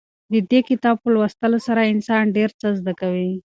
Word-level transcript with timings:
د 0.31 0.33
دې 0.49 0.59
کتاب 0.69 0.95
په 1.03 1.09
لوستلو 1.13 1.59
سره 1.67 1.89
انسان 1.93 2.23
ډېر 2.37 2.49
څه 2.59 2.67
زده 2.79 2.93
کوي. 3.01 3.31